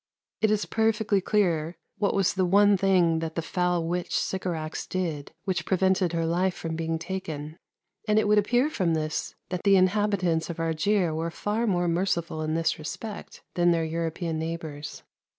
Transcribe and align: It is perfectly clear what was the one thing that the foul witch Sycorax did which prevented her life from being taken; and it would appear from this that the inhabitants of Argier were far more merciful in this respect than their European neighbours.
It 0.41 0.49
is 0.49 0.65
perfectly 0.65 1.21
clear 1.21 1.77
what 1.99 2.15
was 2.15 2.33
the 2.33 2.43
one 2.43 2.75
thing 2.75 3.19
that 3.19 3.35
the 3.35 3.43
foul 3.43 3.87
witch 3.87 4.17
Sycorax 4.17 4.87
did 4.87 5.31
which 5.43 5.63
prevented 5.63 6.11
her 6.11 6.25
life 6.25 6.55
from 6.55 6.75
being 6.75 6.97
taken; 6.97 7.59
and 8.07 8.17
it 8.17 8.27
would 8.27 8.39
appear 8.39 8.71
from 8.71 8.95
this 8.95 9.35
that 9.49 9.61
the 9.61 9.75
inhabitants 9.77 10.49
of 10.49 10.59
Argier 10.59 11.13
were 11.13 11.29
far 11.29 11.67
more 11.67 11.87
merciful 11.87 12.41
in 12.41 12.55
this 12.55 12.79
respect 12.79 13.43
than 13.53 13.69
their 13.69 13.85
European 13.85 14.39
neighbours. 14.39 15.03